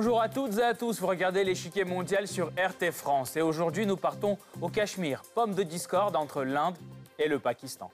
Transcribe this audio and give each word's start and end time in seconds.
Bonjour 0.00 0.22
à 0.22 0.28
toutes 0.28 0.56
et 0.58 0.62
à 0.62 0.74
tous, 0.74 1.00
vous 1.00 1.08
regardez 1.08 1.42
l'échiquier 1.42 1.82
mondial 1.82 2.28
sur 2.28 2.50
RT 2.50 2.92
France 2.92 3.36
et 3.36 3.42
aujourd'hui 3.42 3.84
nous 3.84 3.96
partons 3.96 4.38
au 4.62 4.68
Cachemire, 4.68 5.22
pomme 5.34 5.56
de 5.56 5.64
discorde 5.64 6.14
entre 6.14 6.44
l'Inde 6.44 6.76
et 7.18 7.26
le 7.26 7.40
Pakistan. 7.40 7.90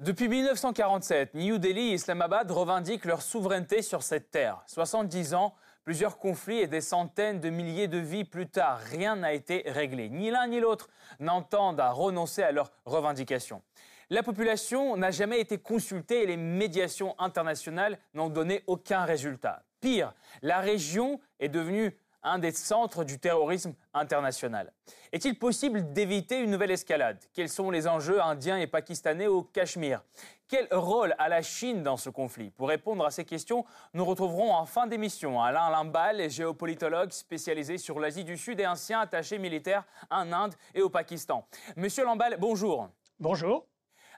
Depuis 0.00 0.28
1947, 0.28 1.32
New 1.32 1.56
Delhi 1.56 1.92
et 1.92 1.94
Islamabad 1.94 2.50
revendiquent 2.50 3.06
leur 3.06 3.22
souveraineté 3.22 3.80
sur 3.80 4.02
cette 4.02 4.30
terre. 4.30 4.60
70 4.66 5.32
ans, 5.32 5.54
plusieurs 5.82 6.18
conflits 6.18 6.58
et 6.58 6.66
des 6.66 6.82
centaines 6.82 7.40
de 7.40 7.48
milliers 7.48 7.88
de 7.88 7.96
vies 7.96 8.24
plus 8.24 8.46
tard, 8.46 8.80
rien 8.80 9.16
n'a 9.16 9.32
été 9.32 9.62
réglé. 9.64 10.10
Ni 10.10 10.30
l'un 10.30 10.46
ni 10.46 10.60
l'autre 10.60 10.90
n'entendent 11.20 11.80
à 11.80 11.90
renoncer 11.90 12.42
à 12.42 12.52
leurs 12.52 12.70
revendications. 12.84 13.62
La 14.10 14.22
population 14.22 14.94
n'a 14.98 15.10
jamais 15.10 15.40
été 15.40 15.56
consultée 15.56 16.24
et 16.24 16.26
les 16.26 16.36
médiations 16.36 17.14
internationales 17.18 17.98
n'ont 18.12 18.28
donné 18.28 18.62
aucun 18.66 19.06
résultat. 19.06 19.62
Pire, 19.80 20.12
la 20.42 20.60
région 20.60 21.20
est 21.38 21.48
devenue 21.48 21.96
un 22.22 22.38
des 22.38 22.52
centres 22.52 23.02
du 23.02 23.18
terrorisme 23.18 23.74
international. 23.94 24.72
Est-il 25.12 25.38
possible 25.38 25.92
d'éviter 25.92 26.38
une 26.38 26.50
nouvelle 26.50 26.70
escalade? 26.70 27.18
Quels 27.32 27.48
sont 27.48 27.70
les 27.70 27.88
enjeux 27.88 28.20
indiens 28.20 28.58
et 28.58 28.66
pakistanais 28.66 29.26
au 29.26 29.42
Cachemire? 29.42 30.02
Quel 30.46 30.68
rôle 30.70 31.14
a 31.18 31.28
la 31.28 31.42
Chine 31.42 31.82
dans 31.82 31.96
ce 31.96 32.10
conflit? 32.10 32.50
Pour 32.50 32.68
répondre 32.68 33.06
à 33.06 33.10
ces 33.10 33.24
questions, 33.24 33.64
nous 33.94 34.04
retrouverons 34.04 34.52
en 34.52 34.66
fin 34.66 34.86
d'émission 34.86 35.40
Alain 35.40 35.70
Lambal, 35.70 36.28
géopolitologue 36.28 37.12
spécialisé 37.12 37.78
sur 37.78 38.00
l'Asie 38.00 38.24
du 38.24 38.36
Sud 38.36 38.60
et 38.60 38.66
ancien 38.66 39.00
attaché 39.00 39.38
militaire 39.38 39.84
en 40.10 40.32
Inde 40.32 40.54
et 40.74 40.82
au 40.82 40.90
Pakistan. 40.90 41.46
Monsieur 41.76 42.04
Lambal, 42.04 42.36
bonjour. 42.38 42.90
Bonjour. 43.18 43.69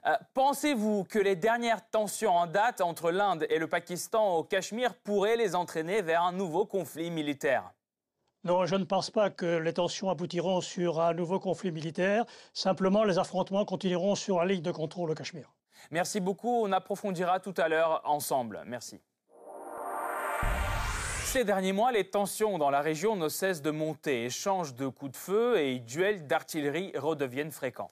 Euh, 0.05 0.17
pensez-vous 0.33 1.05
que 1.05 1.17
les 1.17 1.37
dernières 1.37 1.89
tensions 1.89 2.35
en 2.35 2.45
date 2.45 2.81
entre 2.81 3.09
l'Inde 3.09 3.45
et 3.49 3.57
le 3.57 3.67
Pakistan 3.67 4.35
au 4.35 4.43
Cachemire 4.43 4.95
pourraient 4.95 5.37
les 5.37 5.55
entraîner 5.55 6.01
vers 6.01 6.23
un 6.23 6.33
nouveau 6.33 6.65
conflit 6.65 7.09
militaire? 7.09 7.71
Non, 8.43 8.65
je 8.65 8.75
ne 8.75 8.83
pense 8.83 9.09
pas 9.09 9.29
que 9.29 9.45
les 9.45 9.73
tensions 9.73 10.09
aboutiront 10.09 10.59
sur 10.59 10.99
un 10.99 11.13
nouveau 11.13 11.39
conflit 11.39 11.71
militaire. 11.71 12.25
Simplement, 12.53 13.05
les 13.05 13.17
affrontements 13.17 13.63
continueront 13.63 14.15
sur 14.15 14.39
la 14.39 14.45
ligne 14.45 14.61
de 14.61 14.71
contrôle 14.71 15.11
au 15.11 15.13
Cachemire. 15.13 15.53
Merci 15.91 16.19
beaucoup. 16.19 16.63
On 16.63 16.73
approfondira 16.73 17.39
tout 17.39 17.53
à 17.55 17.69
l'heure 17.69 18.01
ensemble. 18.03 18.61
Merci. 18.65 18.99
Ces 21.23 21.45
derniers 21.45 21.71
mois, 21.71 21.93
les 21.93 22.09
tensions 22.09 22.57
dans 22.57 22.69
la 22.69 22.81
région 22.81 23.15
ne 23.15 23.29
cessent 23.29 23.61
de 23.61 23.71
monter. 23.71 24.25
Échanges 24.25 24.75
de 24.75 24.87
coups 24.87 25.11
de 25.11 25.17
feu 25.17 25.59
et 25.59 25.79
duels 25.79 26.27
d'artillerie 26.27 26.91
redeviennent 26.95 27.51
fréquents. 27.51 27.89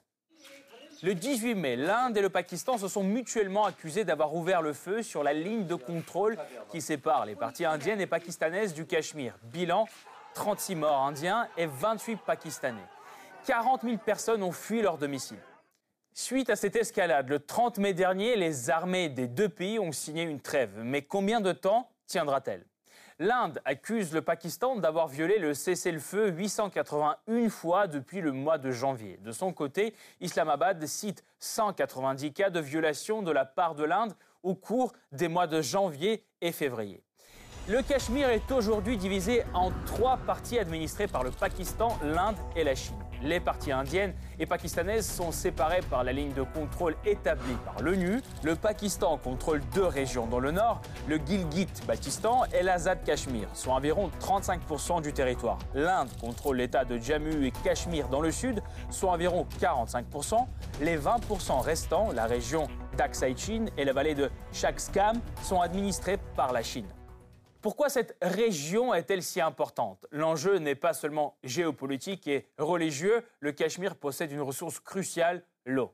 Le 1.02 1.16
18 1.16 1.56
mai, 1.56 1.74
l'Inde 1.74 2.16
et 2.16 2.22
le 2.22 2.30
Pakistan 2.30 2.78
se 2.78 2.86
sont 2.86 3.02
mutuellement 3.02 3.64
accusés 3.64 4.04
d'avoir 4.04 4.34
ouvert 4.36 4.62
le 4.62 4.72
feu 4.72 5.02
sur 5.02 5.24
la 5.24 5.32
ligne 5.32 5.66
de 5.66 5.74
contrôle 5.74 6.38
qui 6.70 6.80
sépare 6.80 7.26
les 7.26 7.34
parties 7.34 7.64
indiennes 7.64 8.00
et 8.00 8.06
pakistanaises 8.06 8.72
du 8.72 8.86
Cachemire. 8.86 9.34
Bilan 9.42 9.88
36 10.34 10.76
morts 10.76 11.02
indiens 11.02 11.48
et 11.56 11.66
28 11.66 12.20
pakistanais. 12.24 12.86
40 13.46 13.82
000 13.82 13.96
personnes 13.98 14.44
ont 14.44 14.52
fui 14.52 14.80
leur 14.80 14.96
domicile. 14.96 15.40
Suite 16.14 16.50
à 16.50 16.56
cette 16.56 16.76
escalade, 16.76 17.28
le 17.28 17.40
30 17.40 17.78
mai 17.78 17.94
dernier, 17.94 18.36
les 18.36 18.70
armées 18.70 19.08
des 19.08 19.26
deux 19.26 19.48
pays 19.48 19.80
ont 19.80 19.90
signé 19.90 20.22
une 20.22 20.40
trêve. 20.40 20.70
Mais 20.84 21.02
combien 21.02 21.40
de 21.40 21.50
temps 21.50 21.90
tiendra-t-elle? 22.06 22.64
L'Inde 23.22 23.60
accuse 23.64 24.12
le 24.12 24.20
Pakistan 24.20 24.74
d'avoir 24.74 25.06
violé 25.06 25.38
le 25.38 25.54
cessez-le-feu 25.54 26.30
881 26.30 27.48
fois 27.50 27.86
depuis 27.86 28.20
le 28.20 28.32
mois 28.32 28.58
de 28.58 28.72
janvier. 28.72 29.16
De 29.22 29.30
son 29.30 29.52
côté, 29.52 29.94
Islamabad 30.20 30.84
cite 30.86 31.22
190 31.38 32.32
cas 32.32 32.50
de 32.50 32.58
violation 32.58 33.22
de 33.22 33.30
la 33.30 33.44
part 33.44 33.76
de 33.76 33.84
l'Inde 33.84 34.12
au 34.42 34.56
cours 34.56 34.92
des 35.12 35.28
mois 35.28 35.46
de 35.46 35.62
janvier 35.62 36.24
et 36.40 36.50
février. 36.50 37.00
Le 37.68 37.80
Cachemire 37.82 38.28
est 38.28 38.50
aujourd'hui 38.50 38.96
divisé 38.96 39.44
en 39.54 39.70
trois 39.86 40.16
parties 40.16 40.58
administrées 40.58 41.06
par 41.06 41.22
le 41.22 41.30
Pakistan, 41.30 41.96
l'Inde 42.02 42.38
et 42.56 42.64
la 42.64 42.74
Chine. 42.74 42.98
Les 43.24 43.38
parties 43.38 43.70
indiennes 43.70 44.14
et 44.40 44.46
pakistanaises 44.46 45.08
sont 45.08 45.30
séparées 45.30 45.82
par 45.88 46.02
la 46.02 46.12
ligne 46.12 46.32
de 46.32 46.42
contrôle 46.42 46.96
établie 47.04 47.56
par 47.64 47.80
l'ONU. 47.80 48.20
Le 48.42 48.56
Pakistan 48.56 49.16
contrôle 49.16 49.60
deux 49.74 49.86
régions 49.86 50.26
dans 50.26 50.40
le 50.40 50.50
nord, 50.50 50.80
le 51.06 51.18
Gilgit-Baltistan 51.18 52.44
et 52.52 52.62
l'Azad 52.62 53.04
Cachemire, 53.04 53.48
soit 53.52 53.74
environ 53.74 54.10
35% 54.20 55.02
du 55.02 55.12
territoire. 55.12 55.58
L'Inde 55.74 56.08
contrôle 56.20 56.56
l'état 56.56 56.84
de 56.84 56.98
Jammu 56.98 57.46
et 57.46 57.52
Cachemire 57.62 58.08
dans 58.08 58.20
le 58.20 58.32
sud, 58.32 58.60
soit 58.90 59.12
environ 59.12 59.46
45%. 59.60 60.46
Les 60.80 60.98
20% 60.98 61.60
restants, 61.60 62.10
la 62.12 62.26
région 62.26 62.66
d'Aksai 62.96 63.34
Chin 63.36 63.66
et 63.76 63.84
la 63.84 63.92
vallée 63.92 64.14
de 64.14 64.30
Shaksgam, 64.52 65.20
sont 65.42 65.60
administrés 65.60 66.18
par 66.36 66.52
la 66.52 66.62
Chine. 66.62 66.86
Pourquoi 67.62 67.88
cette 67.88 68.16
région 68.20 68.92
est-elle 68.92 69.22
si 69.22 69.40
importante? 69.40 70.04
L'enjeu 70.10 70.58
n'est 70.58 70.74
pas 70.74 70.94
seulement 70.94 71.36
géopolitique 71.44 72.26
et 72.26 72.48
religieux, 72.58 73.24
le 73.38 73.52
Cachemire 73.52 73.94
possède 73.94 74.32
une 74.32 74.40
ressource 74.40 74.80
cruciale, 74.80 75.44
l'eau. 75.64 75.92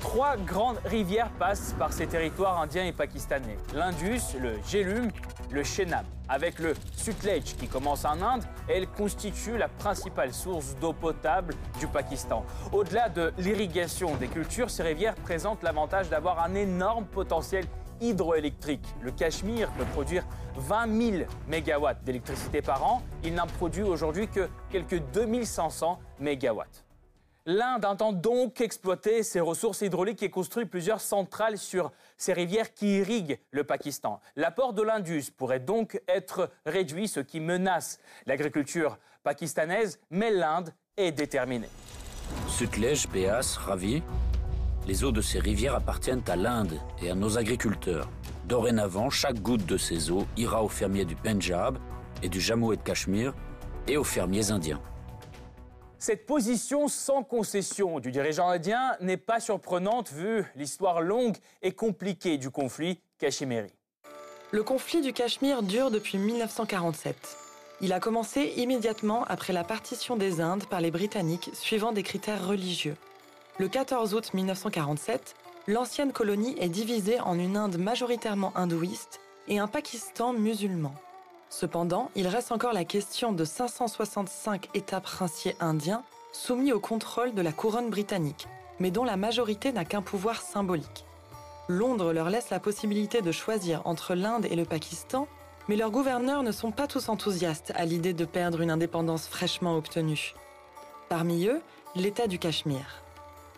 Trois 0.00 0.38
grandes 0.38 0.78
rivières 0.86 1.30
passent 1.38 1.74
par 1.78 1.92
ces 1.92 2.06
territoires 2.06 2.58
indiens 2.58 2.86
et 2.86 2.94
pakistanais. 2.94 3.58
L'Indus, 3.74 4.38
le 4.40 4.58
Jhelum, 4.66 5.10
le 5.50 5.62
Chenab. 5.62 6.06
Avec 6.26 6.58
le 6.58 6.72
Sutlej 6.96 7.42
qui 7.58 7.68
commence 7.68 8.06
en 8.06 8.22
Inde, 8.22 8.44
elle 8.66 8.86
constitue 8.86 9.58
la 9.58 9.68
principale 9.68 10.32
source 10.32 10.74
d'eau 10.76 10.94
potable 10.94 11.54
du 11.78 11.86
Pakistan. 11.86 12.46
Au-delà 12.72 13.10
de 13.10 13.34
l'irrigation 13.36 14.16
des 14.16 14.28
cultures, 14.28 14.70
ces 14.70 14.82
rivières 14.82 15.16
présentent 15.16 15.62
l'avantage 15.62 16.08
d'avoir 16.08 16.42
un 16.42 16.54
énorme 16.54 17.04
potentiel 17.04 17.66
hydroélectrique. 18.00 18.84
Le 19.02 19.10
Cachemire 19.10 19.70
peut 19.72 19.84
produire 19.92 20.24
20 20.56 21.18
000 21.18 21.24
mégawatts 21.48 22.02
d'électricité 22.04 22.62
par 22.62 22.84
an. 22.84 23.02
Il 23.24 23.34
n'en 23.34 23.46
produit 23.46 23.82
aujourd'hui 23.82 24.28
que 24.28 24.48
quelques 24.70 25.00
2500 25.12 25.98
mégawatts. 26.18 26.84
L'Inde 27.46 27.86
entend 27.86 28.12
donc 28.12 28.60
exploiter 28.60 29.22
ses 29.22 29.40
ressources 29.40 29.80
hydrauliques 29.80 30.22
et 30.22 30.30
construit 30.30 30.66
plusieurs 30.66 31.00
centrales 31.00 31.56
sur 31.56 31.90
ces 32.18 32.34
rivières 32.34 32.74
qui 32.74 32.98
irriguent 32.98 33.40
le 33.50 33.64
Pakistan. 33.64 34.20
L'apport 34.36 34.74
de 34.74 34.82
l'Indus 34.82 35.30
pourrait 35.36 35.60
donc 35.60 36.00
être 36.06 36.50
réduit, 36.66 37.08
ce 37.08 37.20
qui 37.20 37.40
menace 37.40 37.98
l'agriculture 38.26 38.98
pakistanaise, 39.22 39.98
mais 40.10 40.30
l'Inde 40.30 40.74
est 40.96 41.12
déterminée. 41.12 41.70
Sutlej, 42.46 43.08
Beas, 43.08 43.56
Ravi, 43.58 44.02
les 44.90 45.04
eaux 45.04 45.12
de 45.12 45.20
ces 45.20 45.38
rivières 45.38 45.76
appartiennent 45.76 46.24
à 46.26 46.34
l'Inde 46.34 46.80
et 47.00 47.12
à 47.12 47.14
nos 47.14 47.38
agriculteurs. 47.38 48.10
Dorénavant, 48.46 49.08
chaque 49.08 49.40
goutte 49.40 49.64
de 49.64 49.76
ces 49.76 50.10
eaux 50.10 50.26
ira 50.36 50.64
aux 50.64 50.68
fermiers 50.68 51.04
du 51.04 51.14
Punjab 51.14 51.78
et 52.24 52.28
du 52.28 52.40
Jammu 52.40 52.72
et 52.72 52.76
de 52.76 52.82
Cachemire 52.82 53.32
et 53.86 53.96
aux 53.96 54.02
fermiers 54.02 54.50
indiens. 54.50 54.82
Cette 56.00 56.26
position 56.26 56.88
sans 56.88 57.22
concession 57.22 58.00
du 58.00 58.10
dirigeant 58.10 58.48
indien 58.48 58.96
n'est 59.00 59.16
pas 59.16 59.38
surprenante 59.38 60.10
vu 60.10 60.44
l'histoire 60.56 61.02
longue 61.02 61.36
et 61.62 61.70
compliquée 61.70 62.36
du 62.36 62.50
conflit 62.50 63.00
cachemiri. 63.18 63.72
Le 64.50 64.64
conflit 64.64 65.02
du 65.02 65.12
Cachemire 65.12 65.62
dure 65.62 65.92
depuis 65.92 66.18
1947. 66.18 67.36
Il 67.80 67.92
a 67.92 68.00
commencé 68.00 68.54
immédiatement 68.56 69.22
après 69.26 69.52
la 69.52 69.62
partition 69.62 70.16
des 70.16 70.40
Indes 70.40 70.64
par 70.64 70.80
les 70.80 70.90
Britanniques 70.90 71.50
suivant 71.52 71.92
des 71.92 72.02
critères 72.02 72.44
religieux. 72.44 72.96
Le 73.60 73.68
14 73.68 74.14
août 74.14 74.32
1947, 74.32 75.36
l'ancienne 75.66 76.12
colonie 76.12 76.56
est 76.58 76.70
divisée 76.70 77.20
en 77.20 77.38
une 77.38 77.58
Inde 77.58 77.76
majoritairement 77.76 78.56
hindouiste 78.56 79.20
et 79.48 79.58
un 79.58 79.66
Pakistan 79.66 80.32
musulman. 80.32 80.94
Cependant, 81.50 82.10
il 82.16 82.26
reste 82.26 82.52
encore 82.52 82.72
la 82.72 82.86
question 82.86 83.32
de 83.32 83.44
565 83.44 84.70
États 84.72 85.02
princiers 85.02 85.56
indiens 85.60 86.02
soumis 86.32 86.72
au 86.72 86.80
contrôle 86.80 87.34
de 87.34 87.42
la 87.42 87.52
couronne 87.52 87.90
britannique, 87.90 88.48
mais 88.78 88.90
dont 88.90 89.04
la 89.04 89.18
majorité 89.18 89.72
n'a 89.72 89.84
qu'un 89.84 90.00
pouvoir 90.00 90.40
symbolique. 90.40 91.04
Londres 91.68 92.14
leur 92.14 92.30
laisse 92.30 92.48
la 92.48 92.60
possibilité 92.60 93.20
de 93.20 93.30
choisir 93.30 93.82
entre 93.84 94.14
l'Inde 94.14 94.46
et 94.46 94.56
le 94.56 94.64
Pakistan, 94.64 95.28
mais 95.68 95.76
leurs 95.76 95.90
gouverneurs 95.90 96.42
ne 96.42 96.52
sont 96.52 96.72
pas 96.72 96.86
tous 96.86 97.10
enthousiastes 97.10 97.74
à 97.76 97.84
l'idée 97.84 98.14
de 98.14 98.24
perdre 98.24 98.62
une 98.62 98.70
indépendance 98.70 99.28
fraîchement 99.28 99.76
obtenue. 99.76 100.32
Parmi 101.10 101.44
eux, 101.44 101.60
l'État 101.94 102.26
du 102.26 102.38
Cachemire. 102.38 103.02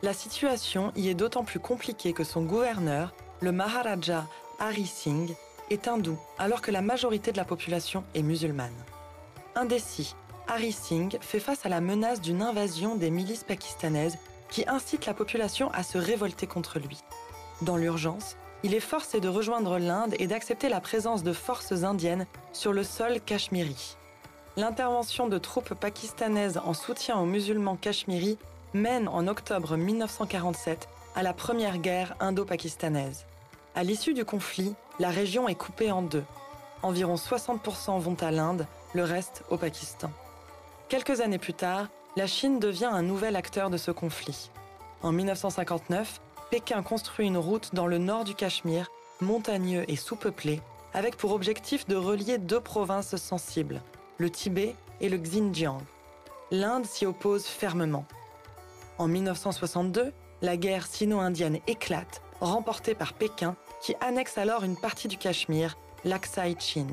La 0.05 0.13
situation 0.13 0.91
y 0.97 1.09
est 1.09 1.15
d'autant 1.15 1.45
plus 1.45 1.61
compliquée 1.61 2.13
que 2.13 2.25
son 2.25 2.43
gouverneur, 2.43 3.15
le 3.41 3.53
Maharaja 3.53 4.27
Hari 4.59 4.87
Singh, 4.87 5.33
est 5.71 5.87
hindou 5.87 6.19
alors 6.39 6.61
que 6.61 6.73
la 6.73 6.83
majorité 6.83 7.31
de 7.31 7.37
la 7.37 7.45
population 7.45 8.03
est 8.17 8.23
musulmane. 8.23 8.75
Indécis, 9.55 10.17
Hari 10.49 10.73
Singh 10.73 11.19
fait 11.21 11.39
face 11.39 11.65
à 11.65 11.69
la 11.69 11.81
menace 11.81 12.21
d'une 12.21 12.43
invasion 12.43 12.97
des 12.97 13.11
milices 13.11 13.45
pakistanaises 13.45 14.19
qui 14.51 14.69
incitent 14.69 15.07
la 15.07 15.15
population 15.15 15.71
à 15.71 15.85
se 15.85 15.99
révolter 15.99 16.49
contre 16.49 16.81
lui. 16.81 16.99
Dans 17.63 17.77
l'urgence, 17.77 18.37
il 18.65 18.75
est 18.75 18.81
forcé 18.81 19.21
de 19.21 19.29
rejoindre 19.29 19.79
l'Inde 19.79 20.17
et 20.19 20.27
d'accepter 20.27 20.69
la 20.69 20.81
présence 20.81 21.23
de 21.23 21.33
forces 21.33 21.85
indiennes 21.85 22.27
sur 22.53 22.73
le 22.73 22.83
sol 22.83 23.21
cachemiri. 23.21 23.97
L'intervention 24.57 25.29
de 25.29 25.39
troupes 25.39 25.75
pakistanaises 25.75 26.61
en 26.65 26.75
soutien 26.75 27.19
aux 27.19 27.25
musulmans 27.25 27.77
cachemiris 27.77 28.37
mène 28.75 29.09
en 29.09 29.27
octobre 29.27 29.77
1947 29.77 30.89
à 31.15 31.23
la 31.23 31.33
première 31.33 31.79
guerre 31.79 32.17
indo-pakistanaise. 32.21 33.27
À 33.75 33.83
l'issue 33.83 34.15
du 34.15 34.25
conflit, 34.25 34.75
la 34.99 35.11
région 35.11 35.49
est 35.49 35.55
coupée 35.55 35.91
en 35.91 36.03
deux. 36.03 36.25
environ 36.83 37.15
60% 37.15 38.01
vont 38.01 38.17
à 38.21 38.31
l'Inde, 38.31 38.67
le 38.93 39.05
reste 39.05 39.45
au 39.51 39.57
Pakistan. 39.57 40.11
Quelques 40.89 41.21
années 41.21 41.39
plus 41.39 41.55
tard, 41.55 41.87
la 42.17 42.27
Chine 42.27 42.59
devient 42.59 42.91
un 42.93 43.03
nouvel 43.03 43.37
acteur 43.37 43.71
de 43.71 43.77
ce 43.77 43.91
conflit. 43.91 44.51
En 45.03 45.13
1959, 45.13 46.21
Pékin 46.51 46.83
construit 46.83 47.27
une 47.27 47.39
route 47.39 47.75
dans 47.75 47.87
le 47.87 47.99
nord 47.99 48.25
du 48.25 48.35
Cachemire, 48.35 48.91
montagneux 49.21 49.85
et 49.89 49.97
sous-peuplé, 49.97 50.61
avec 50.93 51.17
pour 51.17 51.33
objectif 51.33 51.87
de 51.87 51.97
relier 51.97 52.39
deux 52.39 52.61
provinces 52.61 53.17
sensibles, 53.17 53.81
le 54.19 54.29
Tibet 54.29 54.75
et 55.01 55.09
le 55.09 55.17
Xinjiang. 55.17 55.81
L'Inde 56.51 56.85
s'y 56.85 57.07
oppose 57.07 57.47
fermement. 57.47 58.05
En 59.03 59.09
1962, 59.09 60.13
la 60.43 60.57
guerre 60.57 60.87
sino-indienne 60.87 61.59
éclate, 61.67 62.23
remportée 62.41 62.95
par 62.95 63.15
Pékin, 63.15 63.57
qui 63.81 63.97
annexe 64.01 64.39
alors 64.39 64.63
une 64.63 64.77
partie 64.77 65.09
du 65.09 65.19
Cachemire, 65.19 65.77
l'Aksai 66.05 66.55
Chin. 66.61 66.87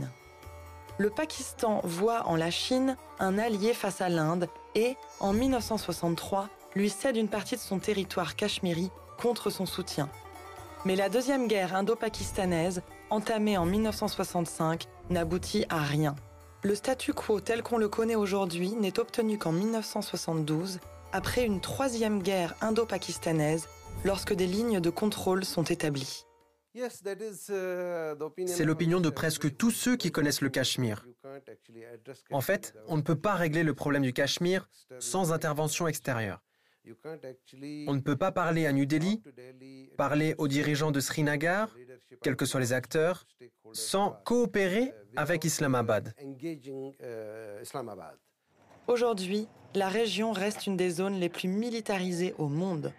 Le 0.98 1.12
Pakistan 1.12 1.82
voit 1.84 2.26
en 2.26 2.36
la 2.36 2.50
Chine 2.50 2.98
un 3.20 3.38
allié 3.38 3.76
face 3.76 4.02
à 4.02 4.10
l'Inde 4.10 4.48
et, 4.74 4.98
en 5.20 5.34
1963, 5.34 6.50
lui 6.74 6.90
cède 6.90 7.16
une 7.16 7.28
partie 7.28 7.58
de 7.58 7.62
son 7.62 7.78
territoire 7.78 8.36
cachemiri 8.36 8.90
contre 9.22 9.52
son 9.52 9.68
soutien. 9.68 10.10
Mais 10.86 10.96
la 10.96 11.10
deuxième 11.10 11.48
guerre 11.48 11.76
indo-pakistanaise, 11.76 12.82
entamée 13.12 13.60
en 13.60 13.66
1965, 13.66 14.86
n'aboutit 15.12 15.66
à 15.70 15.78
rien. 15.78 16.16
Le 16.64 16.74
statu 16.74 17.14
quo 17.14 17.40
tel 17.40 17.62
qu'on 17.62 17.78
le 17.78 17.88
connaît 17.88 18.16
aujourd'hui 18.16 18.72
n'est 18.72 19.00
obtenu 19.00 19.38
qu'en 19.38 19.52
1972, 19.52 20.80
après 21.12 21.46
une 21.46 21.62
troisième 21.62 22.22
guerre 22.22 22.56
indo-pakistanaise, 22.62 23.68
lorsque 24.06 24.34
des 24.34 24.48
lignes 24.48 24.80
de 24.80 24.90
contrôle 24.90 25.46
sont 25.46 25.64
établies. 25.64 26.26
C'est 28.46 28.66
l'opinion 28.66 29.00
de 29.00 29.10
presque 29.10 29.58
tous 29.58 29.72
ceux 29.72 29.98
qui 29.98 30.12
connaissent 30.12 30.42
le 30.42 30.50
Cachemire. 30.50 31.06
En 32.32 32.42
fait, 32.42 32.76
on 32.88 32.98
ne 32.98 33.02
peut 33.02 33.20
pas 33.20 33.36
régler 33.36 33.64
le 33.64 33.74
problème 33.74 34.04
du 34.04 34.14
Cachemire 34.14 34.70
sans 35.00 35.32
intervention 35.32 35.88
extérieure. 35.88 36.44
On 37.88 37.94
ne 37.94 38.00
peut 38.00 38.16
pas 38.16 38.32
parler 38.32 38.66
à 38.66 38.72
New 38.72 38.86
Delhi, 38.86 39.22
parler 39.98 40.36
aux 40.38 40.48
dirigeants 40.48 40.92
de 40.92 41.00
Srinagar, 41.00 41.76
quels 42.22 42.36
que 42.36 42.46
soient 42.46 42.60
les 42.60 42.74
acteurs, 42.74 43.26
sans 43.74 44.22
coopérer 44.24 44.94
avec 45.16 45.44
Islamabad. 45.44 46.14
Aujourd'hui, 48.90 49.48
la 49.76 49.88
région 49.88 50.32
reste 50.32 50.66
une 50.66 50.76
des 50.76 50.90
zones 50.90 51.20
les 51.20 51.30
plus 51.30 51.48
militarisées 51.48 52.34
au 52.40 52.48
monde. 52.48 52.92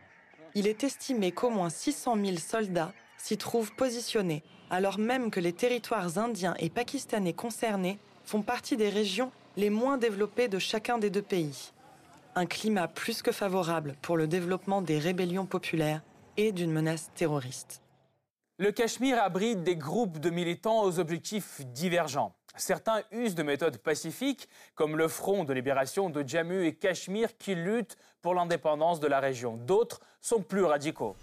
Il 0.54 0.68
est 0.68 0.84
estimé 0.84 1.32
qu'au 1.32 1.50
moins 1.50 1.68
600 1.68 2.14
000 2.24 2.36
soldats 2.36 2.92
s'y 3.18 3.36
trouvent 3.36 3.74
positionnés, 3.74 4.44
alors 4.70 5.00
même 5.00 5.32
que 5.32 5.40
les 5.40 5.52
territoires 5.52 6.16
indiens 6.16 6.54
et 6.60 6.70
pakistanais 6.70 7.32
concernés 7.32 7.98
font 8.22 8.42
partie 8.42 8.76
des 8.76 8.88
régions 8.88 9.32
les 9.56 9.68
moins 9.68 9.98
développées 9.98 10.46
de 10.46 10.60
chacun 10.60 10.96
des 10.98 11.10
deux 11.10 11.22
pays. 11.22 11.72
Un 12.36 12.46
climat 12.46 12.86
plus 12.86 13.20
que 13.20 13.32
favorable 13.32 13.96
pour 14.00 14.16
le 14.16 14.28
développement 14.28 14.82
des 14.82 15.00
rébellions 15.00 15.46
populaires 15.46 16.02
et 16.36 16.52
d'une 16.52 16.70
menace 16.70 17.10
terroriste. 17.16 17.82
Le 18.58 18.70
Cachemire 18.70 19.20
abrite 19.20 19.64
des 19.64 19.74
groupes 19.74 20.20
de 20.20 20.30
militants 20.30 20.84
aux 20.84 21.00
objectifs 21.00 21.62
divergents. 21.72 22.32
Certains 22.56 23.02
usent 23.12 23.34
de 23.34 23.42
méthodes 23.42 23.78
pacifiques, 23.78 24.48
comme 24.74 24.96
le 24.96 25.08
Front 25.08 25.44
de 25.44 25.52
libération 25.52 26.10
de 26.10 26.26
Jammu 26.26 26.66
et 26.66 26.74
Cachemire 26.74 27.36
qui 27.38 27.54
lutte 27.54 27.96
pour 28.22 28.34
l'indépendance 28.34 29.00
de 29.00 29.06
la 29.06 29.20
région. 29.20 29.56
D'autres 29.66 30.00
sont 30.20 30.42
plus 30.42 30.64
radicaux. 30.64 31.16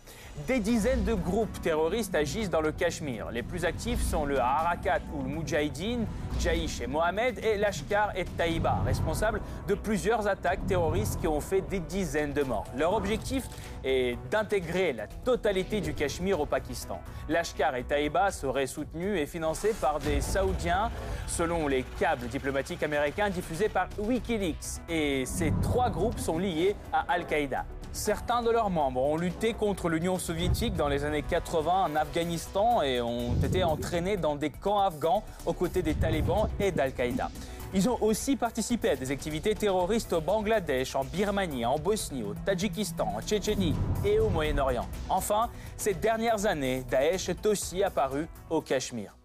Des 0.47 0.59
dizaines 0.59 1.03
de 1.03 1.13
groupes 1.13 1.61
terroristes 1.61 2.15
agissent 2.15 2.49
dans 2.49 2.61
le 2.61 2.71
Cachemire. 2.71 3.29
Les 3.31 3.43
plus 3.43 3.65
actifs 3.65 4.01
sont 4.01 4.25
le 4.25 4.39
Harakat 4.39 5.01
ou 5.13 5.21
le 5.21 5.29
Mujahideen, 5.29 6.07
Jaish 6.39 6.81
et 6.81 6.87
Mohamed 6.87 7.37
et 7.43 7.57
Lashkar 7.57 8.15
et 8.15 8.25
Taïba, 8.25 8.79
responsables 8.85 9.41
de 9.67 9.75
plusieurs 9.75 10.27
attaques 10.27 10.65
terroristes 10.65 11.19
qui 11.19 11.27
ont 11.27 11.41
fait 11.41 11.61
des 11.61 11.79
dizaines 11.79 12.33
de 12.33 12.43
morts. 12.43 12.65
Leur 12.75 12.93
objectif 12.93 13.43
est 13.83 14.17
d'intégrer 14.29 14.93
la 14.93 15.07
totalité 15.07 15.79
du 15.81 15.93
Cachemire 15.93 16.39
au 16.39 16.45
Pakistan. 16.47 16.99
Lashkar 17.29 17.75
et 17.75 17.83
Taïba 17.83 18.31
seraient 18.31 18.67
soutenus 18.67 19.19
et 19.19 19.27
financés 19.27 19.75
par 19.79 19.99
des 19.99 20.21
Saoudiens, 20.21 20.91
selon 21.27 21.67
les 21.67 21.83
câbles 21.99 22.27
diplomatiques 22.27 22.81
américains 22.81 23.29
diffusés 23.29 23.69
par 23.69 23.87
Wikileaks. 23.99 24.81
Et 24.89 25.25
ces 25.25 25.53
trois 25.61 25.89
groupes 25.89 26.19
sont 26.19 26.39
liés 26.39 26.75
à 26.93 27.05
Al-Qaïda. 27.09 27.65
Certains 27.91 28.43
de 28.43 28.51
leurs 28.51 28.69
membres 28.69 29.01
ont 29.01 29.17
lutté 29.17 29.53
contre 29.53 29.89
l'Union 29.89 30.19
soviétique 30.19 30.75
dans 30.75 30.87
les 30.87 31.03
années 31.03 31.23
80 31.23 31.85
en 31.85 31.95
Afghanistan 31.95 32.81
et 32.81 33.01
ont 33.01 33.33
été 33.43 33.63
entraînés 33.63 34.17
dans 34.17 34.35
des 34.35 34.49
camps 34.49 34.79
afghans 34.79 35.23
aux 35.45 35.53
côtés 35.53 35.81
des 35.81 35.95
talibans 35.95 36.47
et 36.59 36.71
d'Al-Qaïda. 36.71 37.31
Ils 37.73 37.89
ont 37.89 37.97
aussi 38.01 38.35
participé 38.35 38.91
à 38.91 38.95
des 38.95 39.11
activités 39.11 39.53
terroristes 39.53 40.13
au 40.13 40.21
Bangladesh, 40.21 40.95
en 40.95 41.03
Birmanie, 41.03 41.65
en 41.65 41.77
Bosnie, 41.77 42.23
au 42.23 42.33
Tadjikistan, 42.45 43.13
en 43.17 43.21
Tchétchénie 43.21 43.75
et 44.05 44.19
au 44.19 44.29
Moyen-Orient. 44.29 44.87
Enfin, 45.09 45.49
ces 45.75 45.93
dernières 45.93 46.45
années, 46.45 46.85
Daesh 46.89 47.29
est 47.29 47.45
aussi 47.45 47.83
apparu 47.83 48.27
au 48.49 48.61
Cachemire. 48.61 49.17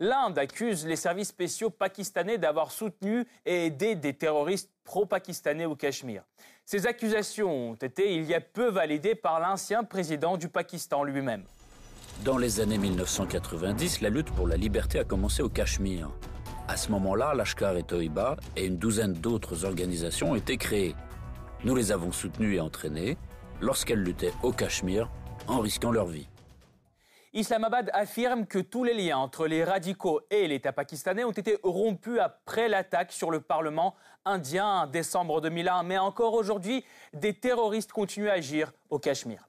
L'Inde 0.00 0.38
accuse 0.38 0.86
les 0.86 0.96
services 0.96 1.28
spéciaux 1.28 1.70
pakistanais 1.70 2.38
d'avoir 2.38 2.70
soutenu 2.70 3.26
et 3.46 3.66
aidé 3.66 3.94
des 3.94 4.14
terroristes 4.14 4.70
pro-pakistanais 4.84 5.66
au 5.66 5.76
Cachemire. 5.76 6.22
Ces 6.64 6.86
accusations 6.86 7.70
ont 7.70 7.74
été 7.74 8.14
il 8.14 8.24
y 8.24 8.34
a 8.34 8.40
peu 8.40 8.68
validées 8.68 9.14
par 9.14 9.40
l'ancien 9.40 9.84
président 9.84 10.36
du 10.36 10.48
Pakistan 10.48 11.04
lui-même. 11.04 11.44
Dans 12.24 12.36
les 12.36 12.60
années 12.60 12.78
1990, 12.78 14.00
la 14.00 14.10
lutte 14.10 14.30
pour 14.32 14.48
la 14.48 14.56
liberté 14.56 14.98
a 14.98 15.04
commencé 15.04 15.42
au 15.42 15.48
Cachemire. 15.48 16.10
À 16.66 16.76
ce 16.76 16.90
moment-là, 16.90 17.32
Lashkar 17.34 17.76
et 17.76 17.82
Toiba 17.82 18.36
et 18.56 18.66
une 18.66 18.76
douzaine 18.76 19.14
d'autres 19.14 19.64
organisations 19.64 20.32
ont 20.32 20.34
été 20.34 20.56
créées. 20.56 20.94
Nous 21.64 21.74
les 21.74 21.92
avons 21.92 22.12
soutenues 22.12 22.56
et 22.56 22.60
entraînées 22.60 23.16
lorsqu'elles 23.60 24.02
luttaient 24.02 24.34
au 24.42 24.52
Cachemire 24.52 25.08
en 25.46 25.60
risquant 25.60 25.90
leur 25.90 26.06
vie. 26.06 26.28
Islamabad 27.34 27.90
affirme 27.92 28.46
que 28.46 28.58
tous 28.58 28.84
les 28.84 28.94
liens 28.94 29.18
entre 29.18 29.46
les 29.46 29.62
radicaux 29.62 30.22
et 30.30 30.48
l'État 30.48 30.72
pakistanais 30.72 31.24
ont 31.24 31.30
été 31.30 31.58
rompus 31.62 32.18
après 32.20 32.68
l'attaque 32.68 33.12
sur 33.12 33.30
le 33.30 33.40
Parlement 33.40 33.94
indien 34.24 34.66
en 34.66 34.86
décembre 34.86 35.42
2001. 35.42 35.82
Mais 35.82 35.98
encore 35.98 36.32
aujourd'hui, 36.32 36.84
des 37.12 37.34
terroristes 37.34 37.92
continuent 37.92 38.30
à 38.30 38.34
agir 38.34 38.72
au 38.88 38.98
Cachemire. 38.98 39.46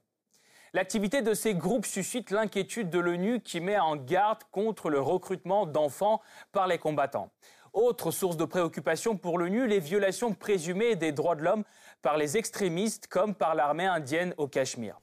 L'activité 0.74 1.22
de 1.22 1.34
ces 1.34 1.56
groupes 1.56 1.86
suscite 1.86 2.32
l'inquiétude 2.32 2.89
de 2.89 3.00
l'ONU 3.00 3.39
qui 3.39 3.62
met 3.62 3.80
en 3.80 3.96
garde 3.96 4.44
contre 4.51 4.89
le 4.89 5.00
recrutement 5.00 5.65
d'enfants 5.65 6.22
par 6.51 6.68
les 6.68 6.77
combattants. 6.77 7.32
Autre 7.72 8.12
source 8.12 8.36
de 8.36 8.46
préoccupation 8.46 9.15
pour 9.15 9.38
l'ONU, 9.38 9.68
les 9.68 9.80
violations 9.80 10.34
présumées 10.34 10.96
des 10.96 11.13
droits 11.13 11.36
de 11.36 11.44
l'homme 11.44 11.63
par 12.01 12.18
les 12.18 12.36
extrémistes 12.36 13.08
comme 13.08 13.36
par 13.36 13.56
l'armée 13.56 13.86
indienne 13.86 14.34
au 14.38 14.48
Cachemire. 14.48 15.00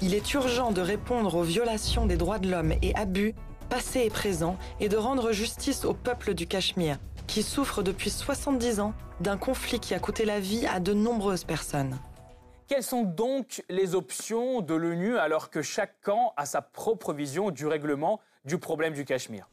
Il 0.00 0.14
est 0.14 0.34
urgent 0.34 0.72
de 0.72 0.80
répondre 0.80 1.34
aux 1.34 1.42
violations 1.42 2.06
des 2.06 2.16
droits 2.16 2.38
de 2.38 2.50
l'homme 2.50 2.72
et 2.82 2.94
abus, 2.94 3.34
passés 3.68 4.04
et 4.04 4.10
présents, 4.10 4.56
et 4.80 4.88
de 4.88 4.96
rendre 4.96 5.32
justice 5.32 5.84
au 5.84 5.94
peuple 5.94 6.34
du 6.34 6.46
Cachemire, 6.46 6.98
qui 7.26 7.42
souffre 7.42 7.82
depuis 7.82 8.10
70 8.10 8.80
ans 8.80 8.94
d'un 9.20 9.36
conflit 9.36 9.80
qui 9.80 9.94
a 9.94 9.98
coûté 9.98 10.24
la 10.24 10.40
vie 10.40 10.66
à 10.66 10.80
de 10.80 10.92
nombreuses 10.92 11.44
personnes. 11.44 11.98
Quelles 12.68 12.82
sont 12.82 13.02
donc 13.02 13.62
les 13.68 13.94
options 13.94 14.60
de 14.60 14.74
l'ONU 14.74 15.16
alors 15.18 15.50
que 15.50 15.62
chaque 15.62 16.00
camp 16.00 16.32
a 16.36 16.46
sa 16.46 16.62
propre 16.62 17.12
vision 17.12 17.50
du 17.50 17.66
règlement 17.66 18.20
du 18.44 18.58
problème 18.58 18.94
du 18.94 19.04
Cachemire? 19.04 19.48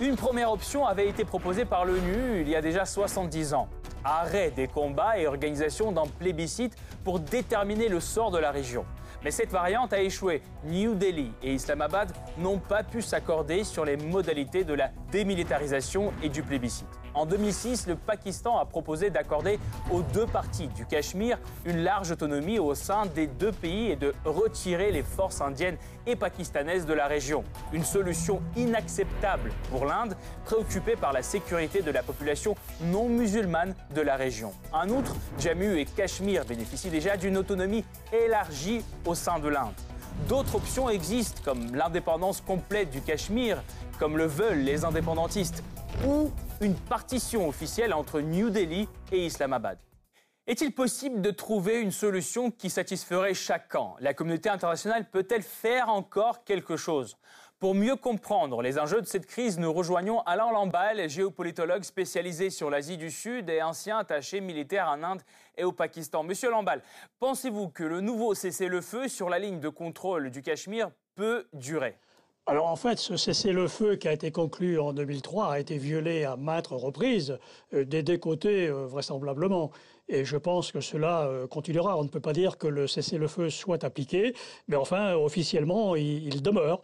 Une 0.00 0.16
première 0.16 0.50
option 0.50 0.86
avait 0.86 1.08
été 1.08 1.24
proposée 1.24 1.64
par 1.64 1.84
l'ONU 1.84 2.40
il 2.40 2.48
y 2.48 2.56
a 2.56 2.60
déjà 2.60 2.84
70 2.84 3.54
ans. 3.54 3.68
Arrêt 4.04 4.50
des 4.50 4.66
combats 4.66 5.18
et 5.18 5.26
organisation 5.26 5.92
d'un 5.92 6.06
plébiscite 6.18 6.76
pour 7.04 7.20
déterminer 7.20 7.88
le 7.88 8.00
sort 8.00 8.30
de 8.30 8.38
la 8.38 8.50
région. 8.50 8.84
Mais 9.24 9.30
cette 9.30 9.50
variante 9.50 9.92
a 9.92 10.00
échoué. 10.00 10.42
New 10.64 10.94
Delhi 10.94 11.32
et 11.42 11.54
Islamabad 11.54 12.12
n'ont 12.38 12.58
pas 12.58 12.82
pu 12.82 13.00
s'accorder 13.02 13.62
sur 13.62 13.84
les 13.84 13.96
modalités 13.96 14.64
de 14.64 14.74
la 14.74 14.90
démilitarisation 15.12 16.12
et 16.22 16.28
du 16.28 16.42
plébiscite. 16.42 17.01
En 17.14 17.26
2006, 17.26 17.86
le 17.88 17.96
Pakistan 17.96 18.58
a 18.58 18.64
proposé 18.64 19.10
d'accorder 19.10 19.58
aux 19.90 20.02
deux 20.02 20.26
parties 20.26 20.68
du 20.68 20.86
Cachemire 20.86 21.38
une 21.66 21.82
large 21.82 22.10
autonomie 22.10 22.58
au 22.58 22.74
sein 22.74 23.06
des 23.06 23.26
deux 23.26 23.52
pays 23.52 23.90
et 23.90 23.96
de 23.96 24.14
retirer 24.24 24.90
les 24.92 25.02
forces 25.02 25.40
indiennes 25.40 25.76
et 26.06 26.16
pakistanaises 26.16 26.86
de 26.86 26.94
la 26.94 27.06
région. 27.06 27.44
Une 27.72 27.84
solution 27.84 28.40
inacceptable 28.56 29.52
pour 29.70 29.84
l'Inde, 29.84 30.16
préoccupée 30.44 30.96
par 30.96 31.12
la 31.12 31.22
sécurité 31.22 31.82
de 31.82 31.90
la 31.90 32.02
population 32.02 32.56
non 32.80 33.08
musulmane 33.08 33.74
de 33.94 34.00
la 34.00 34.16
région. 34.16 34.52
En 34.72 34.88
outre, 34.88 35.14
Jammu 35.38 35.78
et 35.78 35.84
Cachemire 35.84 36.44
bénéficient 36.44 36.90
déjà 36.90 37.16
d'une 37.16 37.36
autonomie 37.36 37.84
élargie 38.12 38.82
au 39.04 39.14
sein 39.14 39.38
de 39.38 39.48
l'Inde. 39.48 39.74
D'autres 40.28 40.54
options 40.54 40.88
existent, 40.88 41.42
comme 41.44 41.74
l'indépendance 41.74 42.40
complète 42.40 42.90
du 42.90 43.00
Cachemire, 43.00 43.62
comme 43.98 44.16
le 44.16 44.26
veulent 44.26 44.62
les 44.62 44.84
indépendantistes, 44.84 45.62
ou 46.06 46.30
une 46.60 46.74
partition 46.74 47.48
officielle 47.48 47.92
entre 47.92 48.20
New 48.20 48.50
Delhi 48.50 48.88
et 49.10 49.26
Islamabad. 49.26 49.78
Est-il 50.46 50.72
possible 50.72 51.20
de 51.20 51.30
trouver 51.30 51.80
une 51.80 51.92
solution 51.92 52.50
qui 52.50 52.68
satisferait 52.68 53.34
chaque 53.34 53.68
camp 53.68 53.96
La 54.00 54.12
communauté 54.12 54.48
internationale 54.48 55.08
peut-elle 55.08 55.42
faire 55.42 55.88
encore 55.88 56.42
quelque 56.44 56.76
chose? 56.76 57.16
Pour 57.62 57.76
mieux 57.76 57.94
comprendre 57.94 58.60
les 58.60 58.76
enjeux 58.76 59.00
de 59.00 59.06
cette 59.06 59.26
crise, 59.26 59.56
nous 59.56 59.72
rejoignons 59.72 60.18
Alain 60.22 60.50
Lamballe, 60.50 61.08
géopolitologue 61.08 61.84
spécialisé 61.84 62.50
sur 62.50 62.70
l'Asie 62.70 62.96
du 62.96 63.08
Sud 63.08 63.48
et 63.48 63.62
ancien 63.62 63.98
attaché 63.98 64.40
militaire 64.40 64.88
en 64.88 65.04
Inde 65.04 65.22
et 65.56 65.62
au 65.62 65.70
Pakistan. 65.70 66.24
Monsieur 66.24 66.50
Lamballe, 66.50 66.82
pensez-vous 67.20 67.68
que 67.68 67.84
le 67.84 68.00
nouveau 68.00 68.34
cessez-le-feu 68.34 69.06
sur 69.06 69.28
la 69.28 69.38
ligne 69.38 69.60
de 69.60 69.68
contrôle 69.68 70.30
du 70.30 70.42
Cachemire 70.42 70.90
peut 71.14 71.46
durer? 71.52 71.96
Alors 72.46 72.66
en 72.66 72.74
fait, 72.74 72.98
ce 72.98 73.16
cessez-le-feu 73.16 73.94
qui 73.94 74.08
a 74.08 74.12
été 74.12 74.32
conclu 74.32 74.80
en 74.80 74.92
2003 74.92 75.52
a 75.52 75.60
été 75.60 75.78
violé 75.78 76.24
à 76.24 76.34
maintes 76.34 76.66
reprises, 76.66 77.38
euh, 77.72 77.84
des 77.84 78.02
deux 78.02 78.18
côtés 78.18 78.66
euh, 78.66 78.86
vraisemblablement. 78.86 79.70
Et 80.08 80.24
je 80.24 80.36
pense 80.36 80.72
que 80.72 80.80
cela 80.80 81.26
euh, 81.26 81.46
continuera. 81.46 81.96
On 81.96 82.02
ne 82.02 82.08
peut 82.08 82.18
pas 82.18 82.32
dire 82.32 82.58
que 82.58 82.66
le 82.66 82.88
cessez-le-feu 82.88 83.48
soit 83.48 83.84
appliqué, 83.84 84.34
mais 84.66 84.74
enfin, 84.74 85.14
officiellement, 85.14 85.94
il, 85.94 86.42
demeure. 86.42 86.82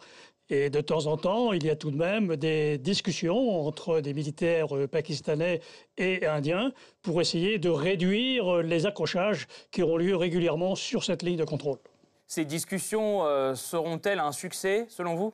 Et 0.51 0.71
de 0.71 0.81
temps 0.81 1.05
en 1.05 1.15
temps, 1.15 1.53
il 1.53 1.63
y 1.63 1.69
a 1.69 1.75
tout 1.75 1.91
de 1.91 1.97
même 1.97 2.35
des 2.35 2.79
discussions 2.79 3.67
entre 3.67 3.99
des 3.99 4.15
militaires 4.15 4.67
pakistanais 4.91 5.61
et 5.97 6.25
indiens 6.25 6.71
pour 7.03 7.21
essayer 7.21 7.59
de 7.59 7.69
réduire 7.69 8.57
les 8.63 8.87
accrochages 8.87 9.45
qui 9.69 9.83
auront 9.83 9.97
lieu 9.97 10.15
régulièrement 10.15 10.73
sur 10.73 11.03
cette 11.03 11.21
ligne 11.21 11.37
de 11.37 11.45
contrôle. 11.45 11.77
Ces 12.25 12.45
discussions 12.45 13.25
seront-elles 13.55 14.19
un 14.19 14.31
succès, 14.31 14.87
selon 14.89 15.15
vous? 15.15 15.33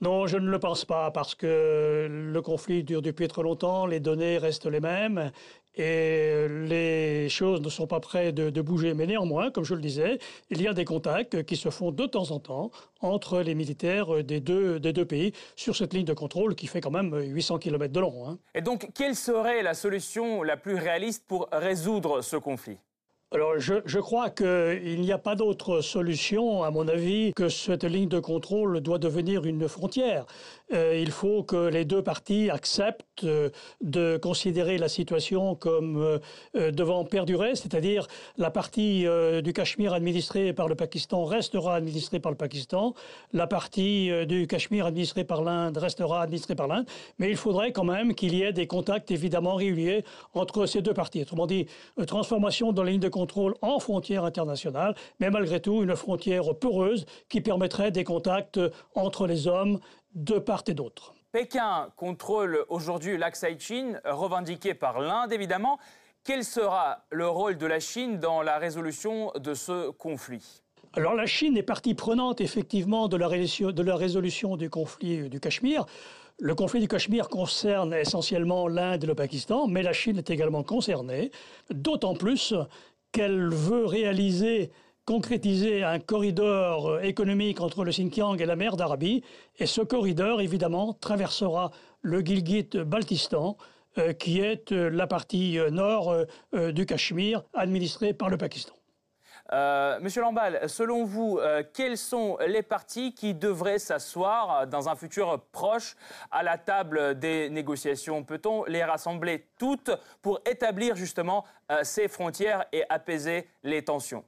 Non, 0.00 0.26
je 0.26 0.36
ne 0.36 0.50
le 0.50 0.58
pense 0.58 0.84
pas 0.84 1.12
parce 1.12 1.36
que 1.36 2.08
le 2.10 2.42
conflit 2.42 2.82
dure 2.82 3.02
depuis 3.02 3.28
trop 3.28 3.44
longtemps, 3.44 3.86
les 3.86 4.00
données 4.00 4.36
restent 4.36 4.66
les 4.66 4.80
mêmes 4.80 5.30
et 5.76 6.46
les 6.48 7.28
choses 7.28 7.60
ne 7.60 7.68
sont 7.68 7.86
pas 7.86 8.00
prêtes 8.00 8.34
de, 8.34 8.62
bouger. 8.62 8.94
Mais 8.94 9.06
néanmoins, 9.06 9.50
comme 9.50 9.64
je 9.64 9.74
le 9.74 9.80
disais, 9.80 10.18
il 10.50 10.60
y 10.60 10.68
a 10.68 10.74
des 10.74 10.84
contacts 10.84 11.42
qui 11.44 11.56
se 11.56 11.70
font 11.70 11.90
de 11.90 12.06
temps 12.06 12.30
en 12.30 12.38
temps 12.38 12.70
entre 13.00 13.40
les 13.40 13.54
militaires 13.54 14.22
des 14.22 14.40
deux, 14.40 14.78
des 14.78 14.92
deux 14.92 15.04
pays 15.04 15.32
sur 15.56 15.76
cette 15.76 15.94
ligne 15.94 16.04
de 16.04 16.14
contrôle 16.14 16.54
qui 16.54 16.66
fait 16.66 16.80
quand 16.80 16.90
même 16.90 17.14
800 17.14 17.58
km 17.58 17.92
de 17.92 18.00
long. 18.00 18.28
Hein. 18.28 18.38
Et 18.54 18.60
donc, 18.60 18.90
quelle 18.94 19.16
serait 19.16 19.62
la 19.62 19.74
solution 19.74 20.42
la 20.42 20.56
plus 20.56 20.74
réaliste 20.74 21.24
pour 21.26 21.48
résoudre 21.52 22.22
ce 22.22 22.36
conflit? 22.36 22.78
Alors, 23.34 23.58
je, 23.58 23.98
crois 23.98 24.28
qu'il 24.28 25.00
n'y 25.00 25.10
a 25.10 25.16
pas 25.16 25.34
d'autre 25.34 25.80
solution, 25.80 26.64
à 26.64 26.70
mon 26.70 26.86
avis, 26.86 27.32
que 27.32 27.48
cette 27.48 27.84
ligne 27.84 28.08
de 28.08 28.18
contrôle 28.18 28.80
doit 28.80 28.98
devenir 28.98 29.46
une 29.46 29.68
frontière. 29.68 30.26
Euh, 30.74 30.98
il 31.00 31.10
faut 31.10 31.42
que 31.42 31.68
les 31.68 31.86
deux 31.86 32.02
parties 32.02 32.50
acceptent 32.50 33.24
euh, 33.24 33.48
de 33.80 34.18
considérer 34.18 34.76
la 34.76 34.88
situation 34.88 35.54
comme 35.54 35.96
euh, 36.54 36.70
devant 36.72 37.04
perdurer, 37.06 37.54
c'est-à-dire 37.54 38.06
la 38.36 38.50
partie 38.50 39.06
du 39.42 39.52
Cachemire 39.52 39.94
administrée 39.94 40.52
par 40.52 40.68
le 40.68 40.74
Pakistan 40.74 41.24
restera 41.24 41.76
administrée 41.76 42.20
par 42.20 42.32
le 42.32 42.36
Pakistan, 42.36 42.94
la 43.32 43.46
partie 43.46 44.10
du 44.26 44.46
Cachemire 44.46 44.86
administrée 44.86 45.24
par 45.24 45.42
l'Inde 45.42 45.78
restera 45.78 46.22
administrée 46.22 46.54
par 46.54 46.68
l'Inde, 46.68 46.86
mais 47.18 47.30
il 47.30 47.36
faudrait 47.36 47.72
quand 47.72 47.84
même 47.84 48.14
qu'il 48.14 48.34
y 48.34 48.42
ait 48.42 48.52
des 48.52 48.66
contacts 48.66 49.10
évidemment 49.10 49.54
réguliers 49.54 50.04
entre 50.34 50.66
ces 50.66 50.82
deux 50.82 50.94
parties. 50.94 51.22
Autrement 51.22 51.46
dit, 51.46 51.66
transformation 52.06 52.72
dans 52.72 52.82
la 52.82 52.90
ligne 52.90 53.00
de 53.00 53.08
contrôle 53.08 53.21
en 53.62 53.78
frontière 53.78 54.24
internationale, 54.24 54.94
mais 55.20 55.30
malgré 55.30 55.60
tout 55.60 55.82
une 55.82 55.96
frontière 55.96 56.54
peureuse 56.58 57.06
qui 57.28 57.40
permettrait 57.40 57.90
des 57.90 58.04
contacts 58.04 58.60
entre 58.94 59.26
les 59.26 59.46
hommes 59.46 59.80
de 60.14 60.38
part 60.38 60.64
et 60.66 60.74
d'autre. 60.74 61.14
Pékin 61.32 61.88
contrôle 61.96 62.64
aujourd'hui 62.68 63.16
l'Aksai 63.16 63.56
Chin, 63.58 63.98
revendiqué 64.04 64.74
par 64.74 65.00
l'Inde 65.00 65.32
évidemment. 65.32 65.78
Quel 66.24 66.44
sera 66.44 67.04
le 67.10 67.26
rôle 67.26 67.56
de 67.58 67.66
la 67.66 67.80
Chine 67.80 68.20
dans 68.20 68.42
la 68.42 68.58
résolution 68.58 69.32
de 69.34 69.54
ce 69.54 69.90
conflit? 69.90 70.62
Alors 70.94 71.14
la 71.14 71.26
Chine 71.26 71.56
est 71.56 71.62
partie 71.62 71.94
prenante 71.94 72.40
effectivement 72.42 73.08
de 73.08 73.16
la, 73.16 73.28
de 73.28 73.82
la 73.82 73.96
résolution 73.96 74.56
du 74.56 74.68
conflit 74.68 75.30
du 75.30 75.40
Cachemire. 75.40 75.86
Le 76.38 76.54
conflit 76.54 76.80
du 76.80 76.88
Cachemire 76.88 77.28
concerne 77.28 77.94
essentiellement 77.94 78.68
l'Inde 78.68 79.04
et 79.04 79.06
le 79.06 79.14
Pakistan, 79.14 79.66
mais 79.66 79.82
la 79.82 79.92
Chine 79.92 80.18
est 80.18 80.28
également 80.28 80.62
concernée, 80.62 81.30
d'autant 81.70 82.14
plus 82.14 82.54
qu'elle 83.12 83.48
veut 83.50 83.86
réaliser 83.86 84.70
concrétiser 85.04 85.82
un 85.82 85.98
corridor 85.98 86.88
euh, 86.88 87.00
économique 87.00 87.60
entre 87.60 87.84
le 87.84 87.90
Xinjiang 87.90 88.40
et 88.40 88.46
la 88.46 88.56
mer 88.56 88.76
d'Arabie. 88.76 89.22
Et 89.58 89.66
ce 89.66 89.80
corridor, 89.80 90.40
évidemment, 90.40 90.94
traversera 90.94 91.70
le 92.02 92.20
Gilgit-Baltistan, 92.20 93.56
euh, 93.98 94.12
qui 94.12 94.40
est 94.40 94.72
euh, 94.72 94.88
la 94.88 95.06
partie 95.06 95.58
nord 95.70 96.14
du 96.52 96.86
Cachemire, 96.86 97.42
administrée 97.54 98.12
par 98.14 98.28
le 98.28 98.36
Pakistan. 98.36 98.74
Monsieur 100.00 100.22
Lamballe, 100.22 100.68
selon 100.68 101.04
vous, 101.04 101.38
quels 101.74 101.98
sont 101.98 102.38
les 102.46 102.62
partis 102.62 103.12
qui 103.12 103.34
devraient 103.34 103.78
s'asseoir 103.78 104.66
dans 104.66 104.88
un 104.88 104.96
futur 104.96 105.40
proche 105.52 105.94
à 106.30 106.42
la 106.42 106.56
table 106.56 107.18
des 107.18 107.50
négociations? 107.50 108.24
Peut-on 108.24 108.64
les 108.64 108.82
rassembler 108.82 109.46
toutes 109.58 109.90
pour 110.22 110.40
établir 110.50 110.96
justement 110.96 111.44
ces 111.82 112.08
frontières 112.08 112.64
et 112.72 112.84
apaiser 112.88 113.46
les 113.62 113.84
tensions? 113.84 114.24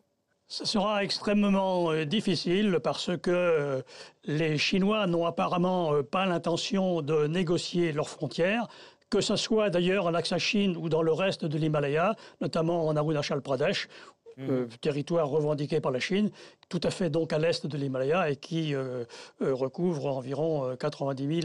Ce 0.46 0.66
sera 0.66 1.02
extrêmement 1.02 1.90
euh, 1.90 2.04
difficile 2.04 2.78
parce 2.82 3.16
que 3.16 3.30
euh, 3.30 3.82
les 4.24 4.58
Chinois 4.58 5.06
n'ont 5.06 5.24
apparemment 5.24 5.94
euh, 5.94 6.02
pas 6.02 6.26
l'intention 6.26 7.00
de 7.00 7.26
négocier 7.26 7.92
leurs 7.92 8.10
frontières, 8.10 8.68
que 9.08 9.22
ce 9.22 9.36
soit 9.36 9.70
d'ailleurs 9.70 10.06
en 10.06 10.12
Axa-Chine 10.12 10.76
ou 10.76 10.90
dans 10.90 11.02
le 11.02 11.12
reste 11.12 11.46
de 11.46 11.56
l'Himalaya, 11.56 12.14
notamment 12.42 12.86
en 12.86 12.94
Arunachal 12.94 13.40
Pradesh, 13.40 13.88
mmh. 14.36 14.66
territoire 14.80 15.28
revendiqué 15.28 15.80
par 15.80 15.92
la 15.92 16.00
Chine, 16.00 16.30
tout 16.68 16.80
à 16.82 16.90
fait 16.90 17.10
donc 17.10 17.32
à 17.32 17.38
l'est 17.38 17.66
de 17.66 17.76
l'Himalaya 17.76 18.30
et 18.30 18.36
qui 18.36 18.74
euh, 18.74 19.04
euh, 19.42 19.54
recouvre 19.54 20.06
environ 20.06 20.76
90 20.76 21.42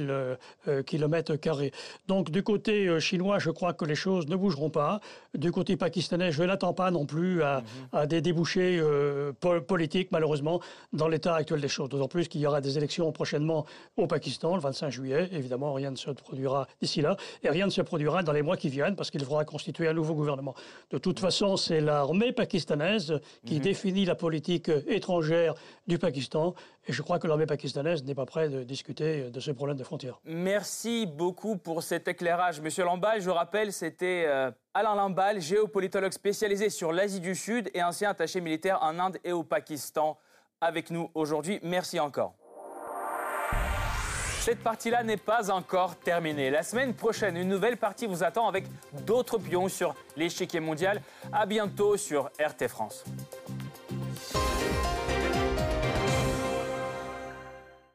000 0.66 0.84
km 0.84 1.36
carrés. 1.36 1.72
Donc 2.08 2.32
du 2.32 2.44
côté 2.44 3.00
chinois, 3.00 3.40
je 3.40 3.50
crois 3.52 3.74
que 3.74 3.86
les 3.86 3.96
choses 3.96 4.28
ne 4.28 4.36
bougeront 4.36 4.70
pas. 4.70 5.00
Du 5.36 5.52
côté 5.52 5.78
pakistanais, 5.78 6.32
je 6.32 6.44
n'attends 6.44 6.74
pas 6.74 6.92
non 6.92 7.06
plus 7.06 7.44
à, 7.44 7.64
mhm. 7.94 8.06
des 8.08 8.22
débouchés 8.22 8.80
euh, 8.82 9.32
politiques, 9.68 10.10
malheureusement, 10.12 10.60
dans 10.94 11.08
l'état 11.08 11.36
actuel 11.36 11.62
des 11.62 11.68
choses. 11.68 11.90
D'autant 11.90 12.08
plus 12.08 12.28
qu'il 12.28 12.42
y 12.42 12.48
aura 12.48 12.62
des 12.62 12.78
élections 12.78 13.12
prochainement 13.12 13.66
au 13.98 14.08
Pakistan, 14.08 14.56
le 14.56 14.62
25 14.62 14.90
juillet. 14.90 15.30
Évidemment, 15.32 15.74
rien 15.74 15.92
ne 15.92 15.96
se 15.96 16.12
produira 16.12 16.68
d'ici 16.82 17.02
là 17.02 17.18
et 17.44 17.50
rien 17.50 17.66
ne 17.66 17.72
se 17.72 17.82
produira 17.82 18.24
dans 18.24 18.32
les 18.32 18.42
mois 18.42 18.58
qui 18.58 18.70
viennent 18.70 18.96
parce 18.96 19.12
qu'il 19.12 19.24
faudra 19.24 19.46
constituer 19.46 19.88
un 19.88 19.94
nouveau 19.94 20.14
gouvernement. 20.14 20.56
De 20.92 20.98
toute 20.98 21.20
façon, 21.20 21.58
c'est 21.58 21.82
l'armée 21.82 22.32
pakistanaise 22.32 23.20
qui 23.46 23.56
mhm. 23.56 23.62
définit 23.62 24.06
la 24.06 24.16
politique 24.16 24.72
étrangère 24.88 25.09
étrangère 25.10 25.56
du 25.88 25.98
Pakistan. 25.98 26.54
Et 26.88 26.94
je 26.94 27.02
crois 27.02 27.18
que 27.20 27.28
l'armée 27.28 27.48
pakistanaise 27.48 28.04
n'est 28.04 28.16
pas 28.16 28.26
prête 28.26 28.52
de 28.52 28.64
discuter 28.64 29.30
de 29.32 29.40
ce 29.40 29.52
problème 29.52 29.78
de 29.78 29.84
frontières. 29.84 30.20
Merci 30.24 31.08
beaucoup 31.08 31.58
pour 31.58 31.82
cet 31.82 32.08
éclairage. 32.08 32.62
Monsieur 32.62 32.84
Lamballe, 32.84 33.22
je 33.22 33.30
rappelle, 33.30 33.74
c'était 33.74 34.26
euh, 34.28 34.52
Alain 34.74 34.96
Lamballe, 34.96 35.42
géopolitologue 35.42 36.14
spécialisé 36.14 36.70
sur 36.70 36.92
l'Asie 36.92 37.20
du 37.20 37.34
Sud 37.34 37.72
et 37.74 37.84
ancien 37.84 38.12
attaché 38.12 38.40
militaire 38.40 38.80
en 38.82 39.00
Inde 39.00 39.18
et 39.24 39.32
au 39.32 39.44
Pakistan, 39.44 40.18
avec 40.62 40.92
nous 40.92 41.10
aujourd'hui. 41.16 41.60
Merci 41.64 42.00
encore. 42.00 42.36
Cette 44.42 44.64
partie-là 44.64 45.04
n'est 45.04 45.18
pas 45.18 45.52
encore 45.52 45.96
terminée. 45.98 46.50
La 46.50 46.64
semaine 46.64 46.94
prochaine, 46.94 47.36
une 47.36 47.50
nouvelle 47.50 47.78
partie 47.78 48.08
vous 48.08 48.24
attend 48.24 48.48
avec 48.48 48.66
d'autres 49.06 49.38
pions 49.38 49.70
sur 49.70 49.96
l'échiquier 50.16 50.60
mondial. 50.60 51.02
À 51.34 51.46
bientôt 51.46 51.98
sur 51.98 52.32
RT 52.40 52.68
France. 52.68 53.04